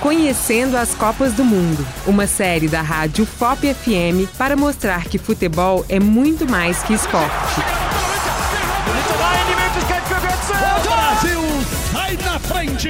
Conhecendo 0.00 0.78
as 0.78 0.94
Copas 0.94 1.34
do 1.34 1.44
Mundo, 1.44 1.86
uma 2.06 2.26
série 2.26 2.68
da 2.68 2.80
rádio 2.80 3.26
FOP 3.26 3.74
FM 3.74 4.34
para 4.38 4.56
mostrar 4.56 5.04
que 5.04 5.18
futebol 5.18 5.84
é 5.90 6.00
muito 6.00 6.48
mais 6.48 6.82
que 6.82 6.94
esporte. 6.94 7.60
Brasil 10.82 11.40
sai 11.92 12.16
na 12.16 12.38
frente. 12.38 12.88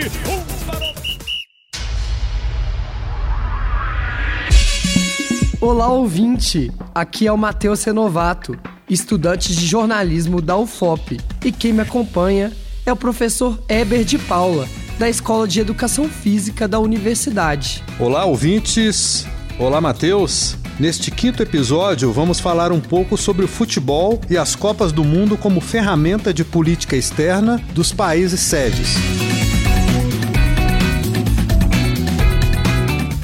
Olá, 5.61 5.89
ouvinte! 5.89 6.71
Aqui 6.95 7.27
é 7.27 7.33
o 7.33 7.37
Matheus 7.37 7.83
Renovato, 7.83 8.57
estudante 8.89 9.53
de 9.53 9.67
jornalismo 9.67 10.41
da 10.41 10.57
UFOP. 10.57 11.19
E 11.45 11.51
quem 11.51 11.73
me 11.73 11.81
acompanha 11.81 12.53
é 12.87 12.93
o 12.93 12.97
professor 12.97 13.59
Eber 13.69 14.05
de 14.05 14.17
Paula, 14.17 14.69
da 15.01 15.09
Escola 15.09 15.49
de 15.49 15.59
Educação 15.59 16.11
Física 16.11 16.69
da 16.69 16.79
Universidade. 16.79 17.83
Olá, 17.99 18.27
ouvintes! 18.27 19.27
Olá, 19.59 19.81
Matheus! 19.81 20.59
Neste 20.79 21.11
quinto 21.11 21.43
episódio, 21.43 22.13
vamos 22.13 22.39
falar 22.39 22.71
um 22.71 22.81
pouco 22.81 23.17
sobre 23.17 23.47
o 23.47 23.49
futebol 23.49 24.21
e 24.29 24.37
as 24.37 24.55
Copas 24.55 24.93
do 24.93 25.03
Mundo 25.03 25.39
como 25.39 25.59
ferramenta 25.59 26.35
de 26.35 26.45
política 26.45 26.97
externa 26.97 27.59
dos 27.73 27.95
países 27.95 28.41
sedes. 28.41 29.40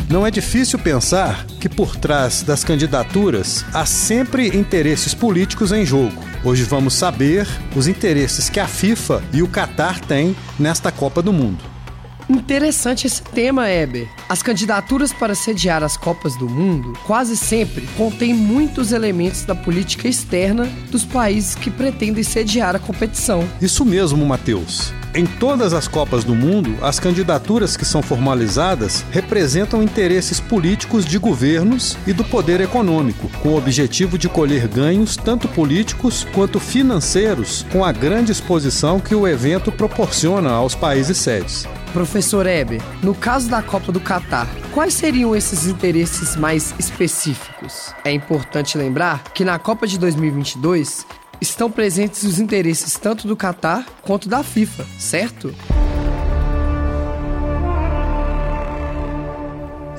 Não 0.09 0.25
é 0.25 0.31
difícil 0.31 0.79
pensar 0.79 1.45
que 1.61 1.69
por 1.69 1.97
trás 1.97 2.45
das 2.45 2.63
candidaturas 2.63 3.65
há 3.75 3.85
sempre 3.85 4.57
interesses 4.57 5.13
políticos 5.13 5.73
em 5.73 5.85
jogo. 5.85 6.23
Hoje 6.45 6.63
vamos 6.63 6.95
saber 6.95 7.45
os 7.75 7.89
interesses 7.89 8.49
que 8.49 8.61
a 8.61 8.69
FIFA 8.69 9.21
e 9.33 9.43
o 9.43 9.49
Catar 9.49 9.99
têm 9.99 10.37
nesta 10.61 10.93
Copa 10.93 11.21
do 11.21 11.33
Mundo. 11.33 11.65
Interessante 12.29 13.07
esse 13.07 13.21
tema, 13.21 13.69
Eber. 13.69 14.09
As 14.29 14.43
candidaturas 14.43 15.13
para 15.13 15.35
sediar 15.35 15.83
as 15.83 15.97
Copas 15.97 16.37
do 16.37 16.49
Mundo 16.49 16.93
quase 17.05 17.37
sempre 17.37 17.89
contêm 17.97 18.33
muitos 18.33 18.93
elementos 18.93 19.45
da 19.45 19.57
política 19.57 20.07
externa 20.07 20.67
dos 20.91 21.05
países 21.05 21.57
que 21.57 21.71
pretendem 21.71 22.23
sediar 22.23 22.77
a 22.77 22.79
competição. 22.79 23.47
Isso 23.61 23.85
mesmo, 23.85 24.25
Matheus. 24.25 24.93
Em 25.17 25.25
todas 25.25 25.73
as 25.73 25.89
Copas 25.89 26.25
do 26.25 26.35
Mundo, 26.35 26.77
as 26.83 27.01
candidaturas 27.01 27.75
que 27.75 27.87
são 27.87 28.03
formalizadas 28.03 29.03
representam 29.11 29.83
interesses 29.83 30.39
políticos 30.39 31.07
de 31.07 31.17
governos 31.17 31.97
e 32.07 32.13
do 32.13 32.23
poder 32.23 32.61
econômico, 32.61 33.31
com 33.41 33.49
o 33.49 33.57
objetivo 33.57 34.19
de 34.19 34.29
colher 34.29 34.69
ganhos 34.69 35.17
tanto 35.17 35.49
políticos 35.49 36.27
quanto 36.35 36.61
financeiros 36.61 37.65
com 37.73 37.83
a 37.83 37.93
grande 37.93 38.31
exposição 38.31 39.01
que 39.01 39.15
o 39.15 39.27
evento 39.27 39.73
proporciona 39.73 40.51
aos 40.51 40.75
países 40.75 41.17
sedes. 41.17 41.67
Professor 41.95 42.45
Eber, 42.47 42.83
no 43.03 43.15
caso 43.15 43.49
da 43.49 43.63
Copa 43.63 43.91
do 43.91 44.01
Catar, 44.01 44.47
quais 44.75 44.93
seriam 44.93 45.35
esses 45.35 45.67
interesses 45.67 46.37
mais 46.37 46.75
específicos? 46.79 47.95
É 48.05 48.13
importante 48.13 48.77
lembrar 48.77 49.25
que 49.33 49.47
na 49.47 49.59
Copa 49.59 49.87
de 49.87 49.99
2022 49.99 51.07
estão 51.41 51.71
presentes 51.71 52.23
os 52.23 52.39
interesses 52.39 52.95
tanto 52.95 53.27
do 53.27 53.37
Catar 53.37 53.87
quanto 54.03 54.29
da 54.29 54.43
FIFA, 54.43 54.87
certo? 54.99 55.55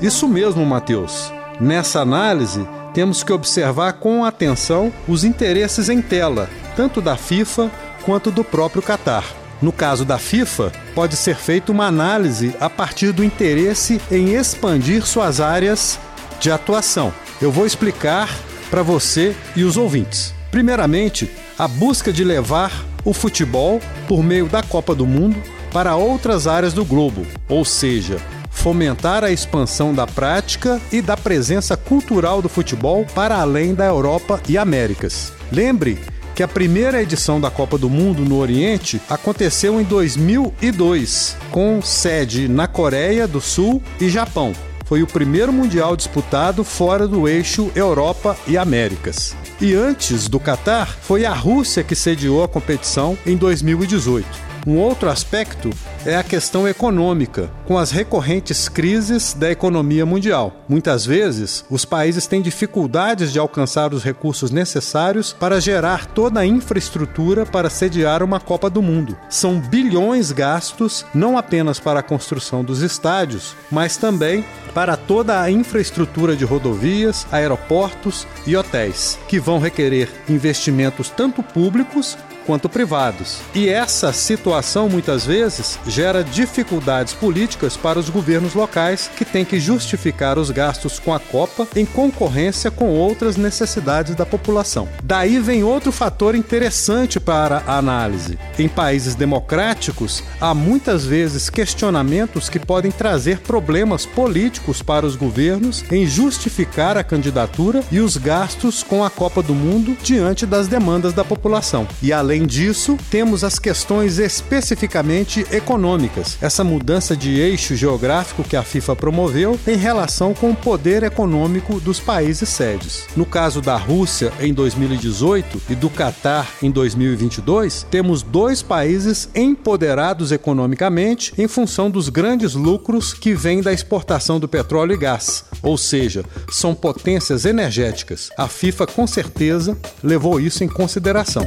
Isso 0.00 0.28
mesmo, 0.28 0.64
Matheus. 0.64 1.32
Nessa 1.60 2.00
análise, 2.00 2.66
temos 2.94 3.22
que 3.22 3.32
observar 3.32 3.94
com 3.94 4.24
atenção 4.24 4.92
os 5.08 5.24
interesses 5.24 5.88
em 5.88 6.00
tela, 6.00 6.48
tanto 6.76 7.00
da 7.00 7.16
FIFA 7.16 7.70
quanto 8.04 8.30
do 8.30 8.44
próprio 8.44 8.82
Catar. 8.82 9.24
No 9.60 9.72
caso 9.72 10.04
da 10.04 10.18
FIFA, 10.18 10.72
pode 10.94 11.16
ser 11.16 11.36
feita 11.36 11.72
uma 11.72 11.86
análise 11.86 12.54
a 12.60 12.70
partir 12.70 13.10
do 13.10 13.24
interesse 13.24 14.00
em 14.10 14.34
expandir 14.34 15.04
suas 15.04 15.40
áreas 15.40 15.98
de 16.38 16.50
atuação. 16.50 17.12
Eu 17.42 17.50
vou 17.50 17.66
explicar 17.66 18.28
para 18.70 18.82
você 18.82 19.34
e 19.56 19.64
os 19.64 19.76
ouvintes. 19.76 20.37
Primeiramente, 20.58 21.30
a 21.56 21.68
busca 21.68 22.12
de 22.12 22.24
levar 22.24 22.84
o 23.04 23.12
futebol 23.12 23.80
por 24.08 24.24
meio 24.24 24.48
da 24.48 24.60
Copa 24.60 24.92
do 24.92 25.06
Mundo 25.06 25.40
para 25.72 25.94
outras 25.94 26.48
áreas 26.48 26.72
do 26.72 26.84
globo, 26.84 27.24
ou 27.48 27.64
seja, 27.64 28.16
fomentar 28.50 29.22
a 29.22 29.30
expansão 29.30 29.94
da 29.94 30.04
prática 30.04 30.80
e 30.90 31.00
da 31.00 31.16
presença 31.16 31.76
cultural 31.76 32.42
do 32.42 32.48
futebol 32.48 33.06
para 33.14 33.36
além 33.36 33.72
da 33.72 33.84
Europa 33.84 34.40
e 34.48 34.58
Américas. 34.58 35.32
Lembre 35.52 35.96
que 36.34 36.42
a 36.42 36.48
primeira 36.48 37.00
edição 37.00 37.40
da 37.40 37.52
Copa 37.52 37.78
do 37.78 37.88
Mundo 37.88 38.24
no 38.24 38.36
Oriente 38.40 39.00
aconteceu 39.08 39.80
em 39.80 39.84
2002, 39.84 41.36
com 41.52 41.80
sede 41.80 42.48
na 42.48 42.66
Coreia 42.66 43.28
do 43.28 43.40
Sul 43.40 43.80
e 44.00 44.08
Japão. 44.08 44.52
Foi 44.86 45.04
o 45.04 45.06
primeiro 45.06 45.52
mundial 45.52 45.96
disputado 45.96 46.64
fora 46.64 47.06
do 47.06 47.28
eixo 47.28 47.70
Europa 47.76 48.36
e 48.44 48.58
Américas. 48.58 49.36
E 49.60 49.74
antes 49.74 50.28
do 50.28 50.38
Catar, 50.38 50.86
foi 50.86 51.24
a 51.24 51.32
Rússia 51.32 51.82
que 51.82 51.96
sediou 51.96 52.44
a 52.44 52.48
competição 52.48 53.18
em 53.26 53.36
2018. 53.36 54.24
Um 54.64 54.76
outro 54.76 55.10
aspecto 55.10 55.70
é 56.04 56.16
a 56.16 56.22
questão 56.22 56.66
econômica, 56.66 57.50
com 57.66 57.76
as 57.76 57.90
recorrentes 57.90 58.68
crises 58.68 59.32
da 59.34 59.50
economia 59.50 60.06
mundial. 60.06 60.52
Muitas 60.68 61.04
vezes, 61.04 61.64
os 61.70 61.84
países 61.84 62.26
têm 62.26 62.40
dificuldades 62.40 63.32
de 63.32 63.38
alcançar 63.38 63.92
os 63.92 64.02
recursos 64.02 64.50
necessários 64.50 65.32
para 65.32 65.60
gerar 65.60 66.06
toda 66.06 66.40
a 66.40 66.46
infraestrutura 66.46 67.44
para 67.44 67.70
sediar 67.70 68.22
uma 68.22 68.40
Copa 68.40 68.70
do 68.70 68.82
Mundo. 68.82 69.16
São 69.28 69.60
bilhões 69.60 70.32
gastos 70.32 71.04
não 71.14 71.36
apenas 71.36 71.80
para 71.80 72.00
a 72.00 72.02
construção 72.02 72.62
dos 72.62 72.82
estádios, 72.82 73.54
mas 73.70 73.96
também 73.96 74.44
para 74.74 74.96
toda 74.96 75.40
a 75.40 75.50
infraestrutura 75.50 76.36
de 76.36 76.44
rodovias, 76.44 77.26
aeroportos 77.32 78.26
e 78.46 78.56
hotéis, 78.56 79.18
que 79.28 79.40
vão 79.40 79.58
requerer 79.58 80.08
investimentos 80.28 81.10
tanto 81.10 81.42
públicos 81.42 82.16
quanto 82.48 82.66
privados. 82.66 83.40
E 83.54 83.68
essa 83.68 84.10
situação 84.10 84.88
muitas 84.88 85.26
vezes 85.26 85.78
gera 85.86 86.24
dificuldades 86.24 87.12
políticas 87.12 87.76
para 87.76 87.98
os 87.98 88.08
governos 88.08 88.54
locais 88.54 89.10
que 89.14 89.22
têm 89.22 89.44
que 89.44 89.60
justificar 89.60 90.38
os 90.38 90.50
gastos 90.50 90.98
com 90.98 91.12
a 91.12 91.20
Copa 91.20 91.68
em 91.76 91.84
concorrência 91.84 92.70
com 92.70 92.88
outras 92.88 93.36
necessidades 93.36 94.14
da 94.14 94.24
população. 94.24 94.88
Daí 95.04 95.38
vem 95.38 95.62
outro 95.62 95.92
fator 95.92 96.34
interessante 96.34 97.20
para 97.20 97.62
a 97.66 97.76
análise. 97.76 98.38
Em 98.58 98.66
países 98.66 99.14
democráticos, 99.14 100.24
há 100.40 100.54
muitas 100.54 101.04
vezes 101.04 101.50
questionamentos 101.50 102.48
que 102.48 102.58
podem 102.58 102.90
trazer 102.90 103.40
problemas 103.40 104.06
políticos 104.06 104.80
para 104.80 105.04
os 105.04 105.16
governos 105.16 105.84
em 105.92 106.06
justificar 106.06 106.96
a 106.96 107.04
candidatura 107.04 107.82
e 107.92 108.00
os 108.00 108.16
gastos 108.16 108.82
com 108.82 109.04
a 109.04 109.10
Copa 109.10 109.42
do 109.42 109.54
Mundo 109.54 109.94
diante 110.02 110.46
das 110.46 110.66
demandas 110.66 111.12
da 111.12 111.24
população. 111.24 111.86
E 112.02 112.10
além 112.10 112.37
Além 112.38 112.46
disso, 112.46 112.96
temos 113.10 113.42
as 113.42 113.58
questões 113.58 114.20
especificamente 114.20 115.44
econômicas, 115.50 116.38
essa 116.40 116.62
mudança 116.62 117.16
de 117.16 117.36
eixo 117.36 117.74
geográfico 117.74 118.44
que 118.44 118.54
a 118.54 118.62
FIFA 118.62 118.94
promoveu 118.94 119.58
em 119.66 119.74
relação 119.74 120.32
com 120.32 120.52
o 120.52 120.54
poder 120.54 121.02
econômico 121.02 121.80
dos 121.80 121.98
países 121.98 122.48
sedes. 122.48 123.08
No 123.16 123.26
caso 123.26 123.60
da 123.60 123.76
Rússia 123.76 124.32
em 124.38 124.54
2018 124.54 125.62
e 125.68 125.74
do 125.74 125.90
Catar 125.90 126.48
em 126.62 126.70
2022, 126.70 127.84
temos 127.90 128.22
dois 128.22 128.62
países 128.62 129.28
empoderados 129.34 130.30
economicamente 130.30 131.34
em 131.36 131.48
função 131.48 131.90
dos 131.90 132.08
grandes 132.08 132.54
lucros 132.54 133.12
que 133.12 133.34
vêm 133.34 133.62
da 133.62 133.72
exportação 133.72 134.38
do 134.38 134.46
petróleo 134.46 134.92
e 134.92 134.96
gás, 134.96 135.44
ou 135.60 135.76
seja, 135.76 136.24
são 136.52 136.72
potências 136.72 137.44
energéticas. 137.44 138.30
A 138.38 138.46
FIFA 138.46 138.86
com 138.86 139.08
certeza 139.08 139.76
levou 140.04 140.38
isso 140.38 140.62
em 140.62 140.68
consideração. 140.68 141.44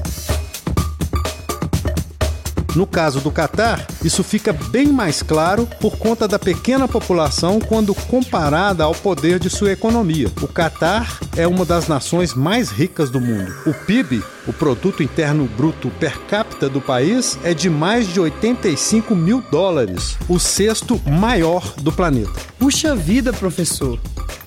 No 2.75 2.87
caso 2.87 3.19
do 3.19 3.29
Catar, 3.29 3.85
isso 4.03 4.23
fica 4.23 4.53
bem 4.53 4.87
mais 4.87 5.21
claro 5.21 5.67
por 5.79 5.97
conta 5.97 6.25
da 6.27 6.39
pequena 6.39 6.87
população 6.87 7.59
quando 7.59 7.93
comparada 7.93 8.85
ao 8.85 8.95
poder 8.95 9.39
de 9.39 9.49
sua 9.49 9.73
economia. 9.73 10.31
O 10.41 10.47
Catar 10.47 11.19
é 11.35 11.45
uma 11.45 11.65
das 11.65 11.87
nações 11.87 12.33
mais 12.33 12.69
ricas 12.69 13.09
do 13.09 13.19
mundo. 13.19 13.53
O 13.65 13.73
PIB, 13.73 14.23
o 14.47 14.53
produto 14.53 15.03
interno 15.03 15.49
bruto 15.57 15.89
per 15.99 16.17
capita 16.21 16.69
do 16.69 16.79
país, 16.79 17.37
é 17.43 17.53
de 17.53 17.69
mais 17.69 18.07
de 18.07 18.19
85 18.19 19.15
mil 19.15 19.43
dólares, 19.51 20.17
o 20.29 20.39
sexto 20.39 21.01
maior 21.05 21.73
do 21.75 21.91
planeta. 21.91 22.31
Puxa 22.57 22.95
vida, 22.95 23.33
professor. 23.33 23.99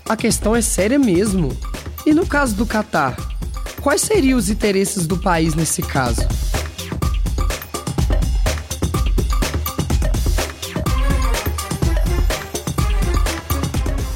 A 0.08 0.16
questão 0.16 0.56
é 0.56 0.62
séria 0.62 0.98
mesmo. 0.98 1.54
E 2.06 2.14
no 2.14 2.26
caso 2.26 2.54
do 2.54 2.64
Catar, 2.64 3.16
quais 3.82 4.00
seriam 4.00 4.38
os 4.38 4.48
interesses 4.48 5.06
do 5.06 5.18
país 5.18 5.54
nesse 5.54 5.82
caso? 5.82 6.26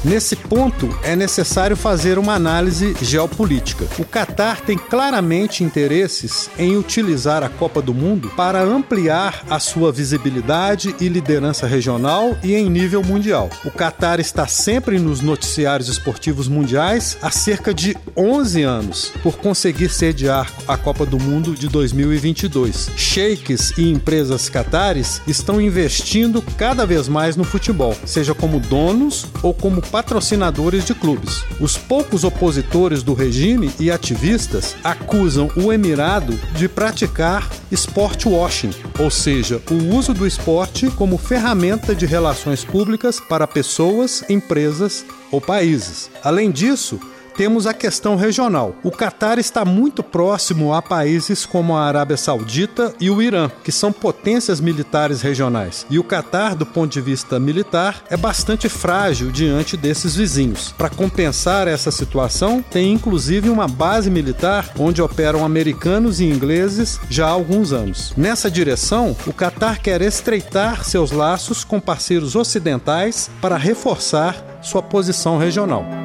Nesse 0.01 0.33
ponto, 0.33 0.97
é 1.03 1.13
necessário 1.13 1.75
fazer 1.75 2.17
uma 2.17 2.33
análise 2.33 2.95
geopolítica. 3.01 3.85
O 3.99 4.05
Catar 4.05 4.61
tem 4.61 4.77
claramente 4.77 5.61
interesses 5.61 6.49
em 6.57 6.77
utilizar 6.77 7.43
a 7.43 7.49
Copa 7.49 7.81
do 7.81 7.93
Mundo 7.93 8.29
para 8.29 8.61
ampliar 8.63 9.43
a 9.49 9.59
sua 9.59 9.91
visibilidade 9.91 10.95
e 11.01 11.09
liderança 11.09 11.67
regional 11.67 12.37
e 12.41 12.55
em 12.55 12.69
nível 12.69 13.03
mundial. 13.03 13.49
O 13.65 13.71
Catar 13.71 14.21
está 14.21 14.47
sempre 14.47 14.97
nos 14.99 15.19
noticiários 15.19 15.89
esportivos 15.89 16.47
mundiais 16.47 17.17
há 17.21 17.29
cerca 17.29 17.73
de 17.73 17.97
11 18.15 18.63
anos 18.63 19.11
por 19.21 19.35
conseguir 19.35 19.89
sediar 19.89 20.49
a 20.65 20.77
Copa 20.77 21.05
do 21.05 21.19
Mundo 21.19 21.53
de 21.53 21.67
2022. 21.67 22.91
Sheiks 22.95 23.77
e 23.77 23.91
empresas 23.91 24.47
catares 24.47 25.21
estão 25.27 25.59
investindo 25.59 26.41
cada 26.57 26.85
vez 26.85 27.09
mais 27.09 27.35
no 27.35 27.43
futebol, 27.43 27.93
seja 28.05 28.33
como 28.33 28.61
donos 28.61 29.25
ou 29.43 29.53
como 29.53 29.88
patrocinadores 29.91 30.85
de 30.85 30.93
clubes. 30.93 31.43
Os 31.59 31.77
poucos 31.77 32.23
opositores 32.23 33.03
do 33.03 33.13
regime 33.13 33.71
e 33.79 33.91
ativistas 33.91 34.75
acusam 34.83 35.49
o 35.55 35.73
Emirado 35.73 36.33
de 36.55 36.67
praticar 36.67 37.49
sport 37.71 38.25
washing, 38.25 38.71
ou 38.99 39.09
seja, 39.09 39.61
o 39.69 39.95
uso 39.95 40.13
do 40.13 40.25
esporte 40.25 40.89
como 40.91 41.17
ferramenta 41.17 41.93
de 41.93 42.05
relações 42.05 42.63
públicas 42.63 43.19
para 43.19 43.47
pessoas, 43.47 44.23
empresas 44.29 45.05
ou 45.31 45.39
países. 45.39 46.09
Além 46.23 46.51
disso, 46.51 46.99
temos 47.39 47.65
a 47.65 47.73
questão 47.73 48.17
regional. 48.17 48.75
O 48.83 48.91
Catar 48.91 49.39
está 49.39 49.63
muito 49.63 50.03
próximo 50.03 50.73
a 50.73 50.81
países 50.81 51.45
como 51.45 51.73
a 51.73 51.85
Arábia 51.85 52.17
Saudita 52.17 52.93
e 52.99 53.09
o 53.09 53.21
Irã, 53.21 53.49
que 53.63 53.71
são 53.71 53.93
potências 53.93 54.59
militares 54.59 55.21
regionais. 55.21 55.85
E 55.89 55.97
o 55.97 56.03
Catar, 56.03 56.53
do 56.53 56.65
ponto 56.65 56.91
de 56.91 56.99
vista 56.99 57.39
militar, 57.39 58.03
é 58.09 58.17
bastante 58.17 58.67
frágil 58.67 59.31
diante 59.31 59.77
desses 59.77 60.17
vizinhos. 60.17 60.75
Para 60.77 60.89
compensar 60.89 61.65
essa 61.65 61.91
situação, 61.91 62.61
tem 62.61 62.91
inclusive 62.91 63.49
uma 63.49 63.69
base 63.69 64.09
militar 64.09 64.73
onde 64.77 65.01
operam 65.01 65.45
americanos 65.45 66.19
e 66.19 66.25
ingleses 66.25 66.99
já 67.09 67.27
há 67.27 67.31
alguns 67.31 67.71
anos. 67.71 68.11
Nessa 68.17 68.51
direção, 68.51 69.15
o 69.25 69.31
Catar 69.31 69.79
quer 69.79 70.01
estreitar 70.01 70.83
seus 70.83 71.11
laços 71.11 71.63
com 71.63 71.79
parceiros 71.79 72.35
ocidentais 72.35 73.31
para 73.41 73.55
reforçar 73.55 74.59
sua 74.61 74.83
posição 74.83 75.37
regional. 75.37 75.98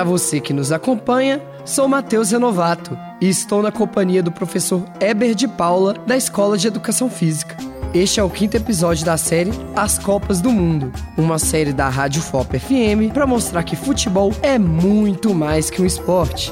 Para 0.00 0.08
você 0.08 0.40
que 0.40 0.54
nos 0.54 0.72
acompanha, 0.72 1.42
sou 1.62 1.86
Matheus 1.86 2.30
Renovato 2.30 2.96
e 3.20 3.28
estou 3.28 3.62
na 3.62 3.70
companhia 3.70 4.22
do 4.22 4.32
professor 4.32 4.82
Eber 4.98 5.34
de 5.34 5.46
Paula, 5.46 5.92
da 6.06 6.16
Escola 6.16 6.56
de 6.56 6.66
Educação 6.66 7.10
Física. 7.10 7.54
Este 7.92 8.18
é 8.18 8.22
o 8.22 8.30
quinto 8.30 8.56
episódio 8.56 9.04
da 9.04 9.18
série 9.18 9.50
As 9.76 9.98
Copas 9.98 10.40
do 10.40 10.50
Mundo, 10.50 10.90
uma 11.18 11.38
série 11.38 11.74
da 11.74 11.90
Rádio 11.90 12.22
FOP 12.22 12.58
FM 12.58 13.12
para 13.12 13.26
mostrar 13.26 13.62
que 13.62 13.76
futebol 13.76 14.32
é 14.40 14.58
muito 14.58 15.34
mais 15.34 15.68
que 15.68 15.82
um 15.82 15.84
esporte. 15.84 16.50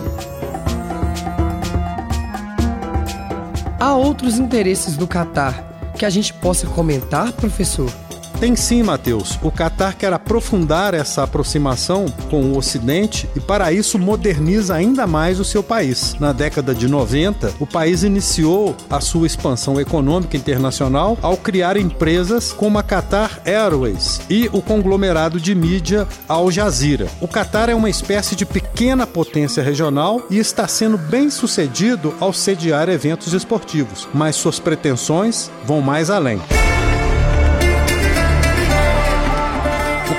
Há 3.80 3.94
outros 3.94 4.38
interesses 4.38 4.94
do 4.94 5.06
Catar 5.06 5.90
que 5.96 6.04
a 6.04 6.10
gente 6.10 6.34
possa 6.34 6.66
comentar, 6.66 7.32
professor? 7.32 7.90
Tem 8.40 8.54
sim, 8.54 8.84
Matheus. 8.84 9.36
O 9.42 9.50
Catar 9.50 9.94
quer 9.94 10.12
aprofundar 10.12 10.94
essa 10.94 11.24
aproximação 11.24 12.06
com 12.30 12.42
o 12.42 12.56
Ocidente 12.56 13.28
e, 13.34 13.40
para 13.40 13.72
isso, 13.72 13.98
moderniza 13.98 14.76
ainda 14.76 15.08
mais 15.08 15.40
o 15.40 15.44
seu 15.44 15.60
país. 15.60 16.14
Na 16.20 16.32
década 16.32 16.72
de 16.72 16.86
90, 16.86 17.54
o 17.58 17.66
país 17.66 18.04
iniciou 18.04 18.76
a 18.88 19.00
sua 19.00 19.26
expansão 19.26 19.80
econômica 19.80 20.36
internacional 20.36 21.18
ao 21.20 21.36
criar 21.36 21.76
empresas 21.76 22.52
como 22.52 22.78
a 22.78 22.82
Qatar 22.82 23.40
Airways 23.44 24.20
e 24.30 24.48
o 24.52 24.62
conglomerado 24.62 25.40
de 25.40 25.52
mídia 25.52 26.06
Al 26.28 26.48
Jazeera. 26.48 27.08
O 27.20 27.26
Catar 27.26 27.68
é 27.68 27.74
uma 27.74 27.90
espécie 27.90 28.36
de 28.36 28.46
pequena 28.46 29.04
potência 29.04 29.64
regional 29.64 30.22
e 30.30 30.38
está 30.38 30.68
sendo 30.68 30.96
bem 30.96 31.28
sucedido 31.28 32.14
ao 32.20 32.32
sediar 32.32 32.88
eventos 32.88 33.32
esportivos, 33.32 34.08
mas 34.14 34.36
suas 34.36 34.60
pretensões 34.60 35.50
vão 35.66 35.80
mais 35.80 36.08
além. 36.08 36.40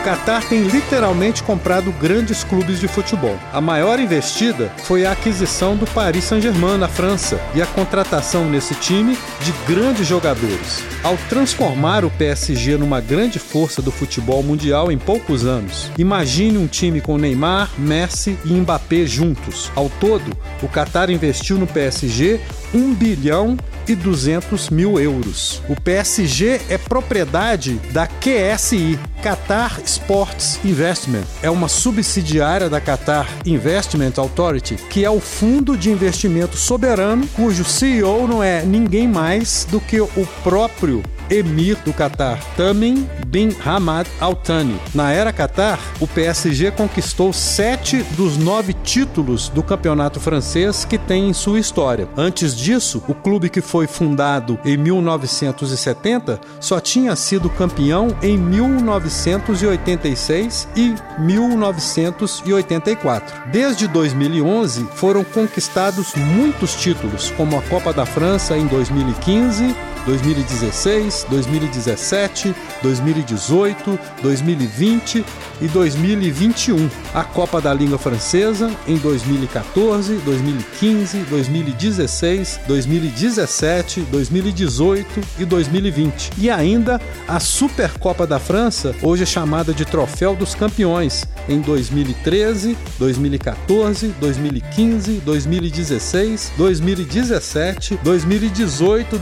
O 0.09 0.11
Qatar 0.11 0.43
tem 0.49 0.63
literalmente 0.63 1.43
comprado 1.43 1.91
grandes 1.91 2.43
clubes 2.43 2.79
de 2.79 2.87
futebol. 2.87 3.37
A 3.53 3.61
maior 3.61 3.99
investida 3.99 4.73
foi 4.79 5.05
a 5.05 5.11
aquisição 5.11 5.75
do 5.75 5.85
Paris 5.85 6.23
Saint-Germain 6.23 6.79
na 6.79 6.87
França 6.87 7.39
e 7.53 7.61
a 7.61 7.67
contratação 7.67 8.49
nesse 8.49 8.73
time 8.73 9.15
de 9.41 9.51
grandes 9.71 10.07
jogadores. 10.07 10.83
Ao 11.03 11.15
transformar 11.29 12.03
o 12.03 12.09
PSG 12.09 12.75
numa 12.75 12.99
grande 12.99 13.37
força 13.37 13.83
do 13.83 13.91
futebol 13.91 14.41
mundial 14.41 14.91
em 14.91 14.97
poucos 14.97 15.45
anos, 15.45 15.91
imagine 15.95 16.57
um 16.57 16.65
time 16.65 17.01
com 17.01 17.15
Neymar, 17.15 17.69
Messi 17.77 18.35
e 18.43 18.53
Mbappé 18.53 19.05
juntos. 19.05 19.71
Ao 19.75 19.91
todo, 19.99 20.35
o 20.63 20.67
Qatar 20.67 21.11
investiu 21.11 21.59
no 21.59 21.67
PSG 21.67 22.39
1 22.73 22.93
bilhão 22.93 23.57
e 23.87 23.95
200 23.95 24.69
mil 24.69 24.99
euros. 24.99 25.61
O 25.67 25.75
PSG 25.75 26.61
é 26.69 26.77
propriedade 26.77 27.75
da 27.91 28.07
QSI, 28.07 28.99
Qatar 29.23 29.81
Sports 29.85 30.59
Investment. 30.63 31.25
É 31.41 31.49
uma 31.49 31.67
subsidiária 31.67 32.69
da 32.69 32.79
Qatar 32.79 33.27
Investment 33.45 34.13
Authority, 34.17 34.75
que 34.89 35.03
é 35.03 35.09
o 35.09 35.19
fundo 35.19 35.75
de 35.75 35.89
investimento 35.89 36.55
soberano 36.55 37.27
cujo 37.35 37.63
CEO 37.63 38.27
não 38.27 38.43
é 38.43 38.63
ninguém 38.63 39.07
mais 39.07 39.65
do 39.69 39.79
que 39.79 39.99
o 39.99 40.27
próprio 40.43 41.03
emir 41.29 41.77
do 41.85 41.93
Catar, 41.93 42.39
Tamim 42.55 43.07
bin 43.27 43.55
Hamad 43.63 44.07
Al 44.19 44.35
Thani. 44.35 44.79
Na 44.93 45.11
era 45.11 45.31
Catar, 45.31 45.79
o 45.99 46.07
PSG 46.07 46.71
conquistou 46.71 47.31
sete 47.31 48.01
dos 48.17 48.37
nove 48.37 48.73
títulos 48.73 49.49
do 49.49 49.61
campeonato 49.61 50.19
francês 50.19 50.83
que 50.85 50.97
tem 50.97 51.29
em 51.29 51.33
sua 51.33 51.59
história. 51.59 52.09
Antes 52.17 52.55
disso, 52.55 53.03
o 53.07 53.13
clube 53.13 53.49
que 53.49 53.61
foi 53.61 53.85
fundado 53.87 54.57
em 54.65 54.75
1970 54.77 56.39
só 56.59 56.79
tinha 56.79 57.15
sido 57.15 57.47
campeão 57.49 58.15
em 58.21 58.37
1986 58.37 60.67
e 60.75 60.93
1984. 61.19 63.49
Desde 63.51 63.87
2011, 63.87 64.87
foram 64.95 65.23
conquistados 65.23 66.13
muitos 66.15 66.75
títulos, 66.75 67.31
como 67.31 67.57
a 67.57 67.61
Copa 67.63 67.91
da 67.93 68.05
França 68.05 68.55
em 68.57 68.67
2015, 68.67 69.75
2016, 70.05 71.25
2017, 71.29 72.55
2018, 72.81 73.99
2020 74.21 75.25
e 75.61 75.67
2021. 75.67 76.89
A 77.13 77.23
Copa 77.23 77.61
da 77.61 77.73
Língua 77.73 77.97
Francesa 77.97 78.71
em 78.87 78.97
2014, 78.97 80.15
2015, 80.17 81.17
2016, 81.29 82.59
2017, 82.67 84.01
2018 84.01 85.21
e 85.39 85.45
2020. 85.45 86.31
E 86.37 86.49
ainda 86.49 86.99
a 87.27 87.39
Supercopa 87.39 88.25
da 88.25 88.39
França, 88.39 88.95
hoje 89.01 89.25
chamada 89.25 89.73
de 89.73 89.85
Troféu 89.85 90.35
dos 90.35 90.55
Campeões, 90.55 91.25
em 91.47 91.59
2013, 91.59 92.77
2014, 92.97 94.07
2015, 94.19 95.13
2016, 95.25 96.51
2017, 96.57 97.99
2018, 98.03 99.17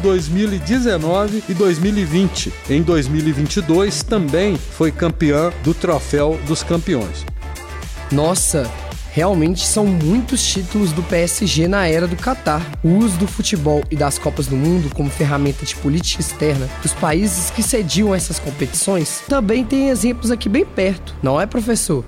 2019 0.67 1.43
e 1.47 1.53
2020. 1.53 2.53
Em 2.69 2.81
2022 2.81 4.03
também 4.03 4.57
foi 4.57 4.91
campeã 4.91 5.51
do 5.63 5.73
Troféu 5.73 6.37
dos 6.45 6.61
Campeões. 6.61 7.25
Nossa, 8.11 8.69
realmente 9.11 9.65
são 9.65 9.85
muitos 9.85 10.45
títulos 10.45 10.91
do 10.91 11.01
PSG 11.03 11.69
na 11.69 11.87
era 11.87 12.05
do 12.05 12.17
Catar. 12.17 12.61
O 12.83 12.89
uso 12.89 13.17
do 13.17 13.27
futebol 13.27 13.81
e 13.89 13.95
das 13.95 14.19
Copas 14.19 14.47
do 14.47 14.57
Mundo 14.57 14.93
como 14.93 15.09
ferramenta 15.09 15.65
de 15.65 15.73
política 15.75 16.21
externa 16.21 16.69
dos 16.81 16.93
países 16.93 17.49
que 17.49 17.63
cediam 17.63 18.13
essas 18.13 18.37
competições 18.37 19.21
também 19.27 19.63
tem 19.63 19.87
exemplos 19.87 20.31
aqui 20.31 20.49
bem 20.49 20.65
perto, 20.65 21.15
não 21.23 21.39
é, 21.39 21.45
professor? 21.45 22.03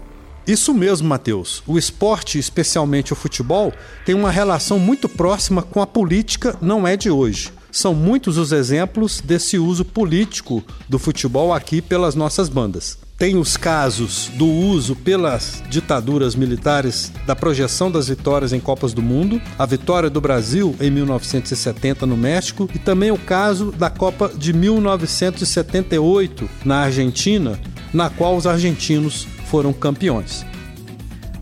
Isso 0.45 0.73
mesmo, 0.73 1.07
Matheus. 1.07 1.63
O 1.65 1.77
esporte, 1.77 2.39
especialmente 2.39 3.13
o 3.13 3.15
futebol, 3.15 3.71
tem 4.03 4.15
uma 4.15 4.31
relação 4.31 4.79
muito 4.79 5.07
próxima 5.07 5.61
com 5.61 5.81
a 5.81 5.87
política, 5.87 6.57
não 6.59 6.85
é 6.87 6.97
de 6.97 7.09
hoje. 7.09 7.53
São 7.71 7.93
muitos 7.93 8.37
os 8.37 8.51
exemplos 8.51 9.21
desse 9.21 9.59
uso 9.59 9.85
político 9.85 10.63
do 10.87 10.97
futebol 10.97 11.53
aqui 11.53 11.81
pelas 11.81 12.15
nossas 12.15 12.49
bandas. 12.49 12.97
Tem 13.17 13.35
os 13.35 13.57
casos 13.57 14.31
do 14.35 14.47
uso 14.47 14.95
pelas 14.95 15.61
ditaduras 15.69 16.35
militares 16.35 17.11
da 17.27 17.35
projeção 17.35 17.91
das 17.91 18.07
vitórias 18.07 18.53
em 18.53 18.61
Copas 18.61 18.93
do 18.93 19.01
Mundo, 19.01 19.41
a 19.57 19.65
vitória 19.65 20.09
do 20.09 20.21
Brasil 20.21 20.73
em 20.79 20.89
1970 20.89 22.05
no 22.05 22.15
México 22.15 22.69
e 22.73 22.79
também 22.79 23.11
o 23.11 23.17
caso 23.17 23.73
da 23.73 23.89
Copa 23.89 24.31
de 24.33 24.53
1978 24.53 26.49
na 26.63 26.83
Argentina, 26.83 27.59
na 27.93 28.09
qual 28.09 28.37
os 28.37 28.47
argentinos 28.47 29.27
foram 29.47 29.73
campeões. 29.73 30.45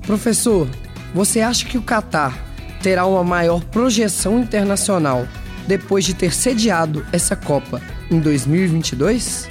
Professor, 0.01 0.67
você 1.13 1.41
acha 1.41 1.63
que 1.63 1.77
o 1.77 1.83
Catar 1.83 2.43
terá 2.81 3.05
uma 3.05 3.23
maior 3.23 3.63
projeção 3.65 4.39
internacional 4.39 5.27
depois 5.67 6.05
de 6.05 6.13
ter 6.13 6.33
sediado 6.33 7.05
essa 7.11 7.35
Copa 7.35 7.81
em 8.09 8.19
2022? 8.19 9.49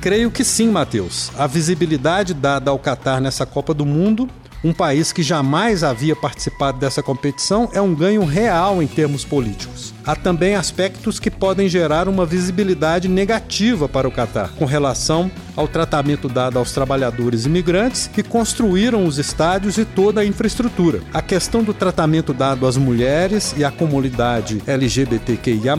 Creio 0.00 0.30
que 0.30 0.44
sim, 0.44 0.68
Matheus. 0.68 1.30
A 1.38 1.46
visibilidade 1.46 2.34
dada 2.34 2.70
ao 2.70 2.78
Catar 2.78 3.20
nessa 3.20 3.46
Copa 3.46 3.72
do 3.72 3.86
Mundo 3.86 4.28
um 4.64 4.72
país 4.72 5.10
que 5.10 5.24
jamais 5.24 5.82
havia 5.82 6.14
participado 6.14 6.78
dessa 6.78 7.02
competição 7.02 7.68
é 7.72 7.80
um 7.80 7.92
ganho 7.92 8.24
real 8.24 8.80
em 8.80 8.86
termos 8.86 9.24
políticos. 9.24 9.91
Há 10.04 10.16
também 10.16 10.54
aspectos 10.54 11.20
que 11.20 11.30
podem 11.30 11.68
gerar 11.68 12.08
uma 12.08 12.26
visibilidade 12.26 13.08
negativa 13.08 13.88
para 13.88 14.08
o 14.08 14.10
Catar, 14.10 14.50
com 14.58 14.64
relação 14.64 15.30
ao 15.54 15.68
tratamento 15.68 16.28
dado 16.28 16.58
aos 16.58 16.72
trabalhadores 16.72 17.46
imigrantes 17.46 18.08
que 18.08 18.22
construíram 18.22 19.04
os 19.04 19.18
estádios 19.18 19.78
e 19.78 19.84
toda 19.84 20.20
a 20.20 20.24
infraestrutura. 20.24 21.00
A 21.12 21.22
questão 21.22 21.62
do 21.62 21.72
tratamento 21.72 22.34
dado 22.34 22.66
às 22.66 22.76
mulheres 22.76 23.54
e 23.56 23.64
à 23.64 23.70
comunidade 23.70 24.62
LGBTQIA, 24.66 25.76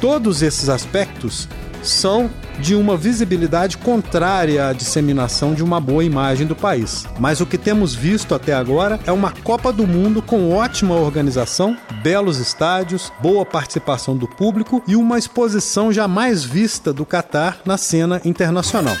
todos 0.00 0.42
esses 0.42 0.68
aspectos 0.68 1.48
são 1.82 2.30
de 2.58 2.74
uma 2.74 2.96
visibilidade 2.96 3.78
contrária 3.78 4.68
à 4.68 4.72
disseminação 4.72 5.54
de 5.54 5.62
uma 5.62 5.80
boa 5.80 6.04
imagem 6.04 6.46
do 6.46 6.54
país. 6.54 7.06
Mas 7.18 7.40
o 7.40 7.46
que 7.46 7.56
temos 7.56 7.94
visto 7.94 8.34
até 8.34 8.52
agora 8.52 9.00
é 9.06 9.12
uma 9.12 9.32
Copa 9.32 9.72
do 9.72 9.86
Mundo 9.86 10.20
com 10.20 10.52
ótima 10.52 10.94
organização, 10.94 11.76
belos 12.02 12.38
estádios, 12.38 13.12
boa 13.20 13.46
participação 13.46 14.16
do 14.16 14.28
público 14.28 14.82
e 14.86 14.94
uma 14.96 15.18
exposição 15.18 15.92
jamais 15.92 16.44
vista 16.44 16.92
do 16.92 17.06
Catar 17.06 17.60
na 17.64 17.76
cena 17.76 18.20
internacional. 18.24 18.96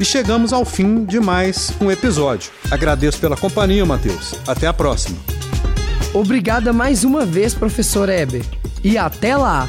E 0.00 0.04
chegamos 0.04 0.50
ao 0.50 0.64
fim 0.64 1.04
de 1.04 1.20
mais 1.20 1.74
um 1.78 1.90
episódio. 1.90 2.50
Agradeço 2.70 3.20
pela 3.20 3.36
companhia, 3.36 3.84
Matheus. 3.84 4.34
Até 4.46 4.66
a 4.66 4.72
próxima. 4.72 5.29
Obrigada 6.12 6.72
mais 6.72 7.04
uma 7.04 7.24
vez, 7.24 7.54
professor 7.54 8.08
Eber. 8.08 8.44
E 8.82 8.98
até 8.98 9.36
lá! 9.36 9.68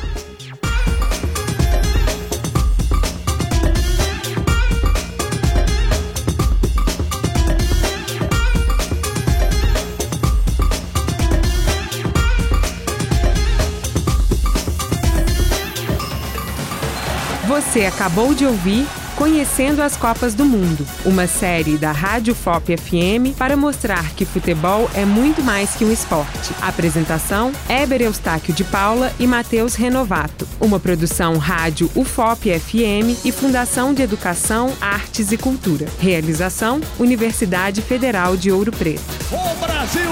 Você 17.48 17.86
acabou 17.86 18.34
de 18.34 18.46
ouvir 18.46 18.88
Conhecendo 19.22 19.84
as 19.84 19.96
Copas 19.96 20.34
do 20.34 20.44
Mundo, 20.44 20.84
uma 21.06 21.28
série 21.28 21.78
da 21.78 21.92
Rádio 21.92 22.34
FOP 22.34 22.76
FM 22.76 23.38
para 23.38 23.56
mostrar 23.56 24.16
que 24.16 24.26
futebol 24.26 24.90
é 24.96 25.06
muito 25.06 25.44
mais 25.44 25.76
que 25.76 25.86
um 25.86 25.92
esporte. 25.92 26.52
Apresentação: 26.60 27.52
Éber 27.70 28.02
Eustáquio 28.02 28.52
de 28.52 28.64
Paula 28.64 29.14
e 29.20 29.28
Matheus 29.28 29.76
Renovato. 29.76 30.48
Uma 30.60 30.80
produção 30.80 31.38
Rádio 31.38 31.88
UFOP 31.96 32.50
FM 32.60 33.24
e 33.24 33.32
Fundação 33.32 33.94
de 33.94 34.02
Educação, 34.02 34.74
Artes 34.82 35.32
e 35.32 35.38
Cultura. 35.38 35.86
Realização: 36.00 36.82
Universidade 36.98 37.84
Federal 37.84 38.36
de 38.36 38.52
Ouro 38.52 38.72
Preto. 38.72 39.04
O 39.32 39.56
Brasil 39.64 40.12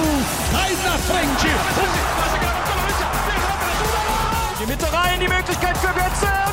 sai 0.52 0.72
na 0.84 0.98
frente! 1.00 1.48
Die 4.60 4.68
Mitte 4.68 4.86
rein, 4.86 5.20
die 5.20 5.28
Möglichkeit 5.28 5.76
für 5.80 5.94
Götze. 5.94 6.49